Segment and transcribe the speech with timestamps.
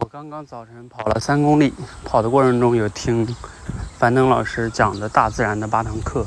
[0.00, 3.26] 我刚刚早晨跑了三公里，跑的过程中有听
[3.98, 6.24] 樊登老师讲的大自然的八堂课，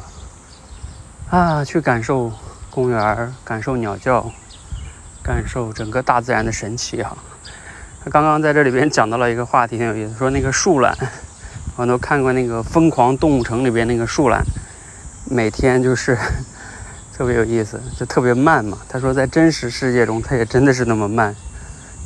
[1.30, 2.30] 啊，去感受
[2.70, 4.30] 公园，感受鸟叫，
[5.24, 7.16] 感受整个大自然的神奇哈。
[8.04, 10.94] 他刚刚在这里边讲到了一个话题，挺有意思，说那个树懒，
[11.78, 14.44] 我都看过那个《疯狂动物城》里边那个树懒，
[15.30, 16.18] 每天就是
[17.14, 18.78] 特别有意思，就特别慢嘛。
[18.90, 21.34] 他说在真实世界中，它也真的是那么慢。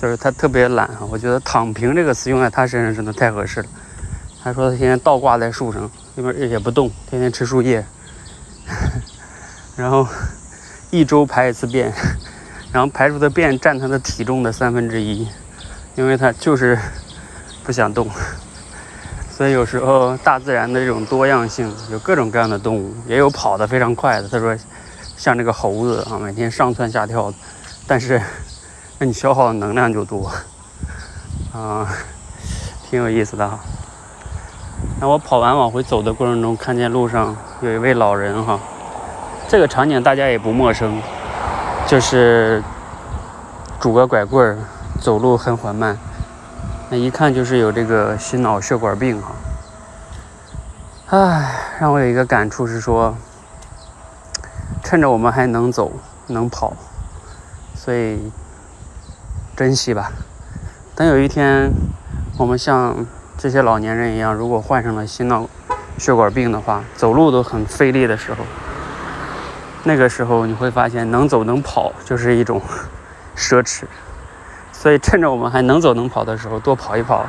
[0.02, 3.68] 就是他特别懒啊，我觉得“躺平”这个词用在他身上真的太合适了。
[4.44, 7.84] 他说他天天倒挂在树上，那边也不动，天天吃树叶，
[9.76, 10.06] 然后
[10.92, 11.92] 一周排一次便，
[12.72, 15.28] 然后排出的便占他的体重的三分之一，
[15.96, 16.78] 因为他就是
[17.64, 18.08] 不想动。
[19.32, 24.28] 所以有时候大自然的这种多样性，有各种各样的动物，也有跑得非常快的。
[24.28, 24.56] 他说
[25.18, 27.34] 像这个猴子啊，每天上蹿下跳，
[27.88, 28.22] 但是。
[28.98, 30.32] 那你消耗的能量就多，
[31.52, 31.86] 啊，
[32.90, 33.60] 挺有意思的哈。
[35.02, 38.58] 那我跑完往回走的过程中，看见路上有一位老人哈，
[39.50, 41.02] 这个场景大家也不陌生，
[41.86, 42.64] 就是
[43.82, 44.58] 拄个拐棍儿，
[45.02, 45.98] 走路很缓慢，
[46.90, 49.32] 那一看就是有这个心脑血管病哈。
[51.08, 53.14] 唉，让我有一个感触是说，
[54.82, 55.92] 趁着我们还能走
[56.28, 56.72] 能跑，
[57.76, 58.32] 所以。
[59.56, 60.12] 珍惜吧，
[60.96, 61.72] 等有一天
[62.38, 63.06] 我们像
[63.38, 65.48] 这些老年人一样，如果患上了心脑
[65.98, 68.44] 血管病的话，走路都很费力的时候，
[69.84, 72.62] 那个时候你会发现能走能跑就是一种
[73.38, 73.84] 奢侈。
[74.74, 77.26] 所以趁着我们还能走能跑的时候，多跑一跑，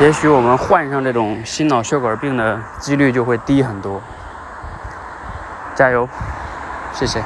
[0.00, 4.02] 也许我们患上这种心脑血管病的几率就会低很多。
[5.74, 6.06] 加油，
[6.92, 7.24] 谢谢。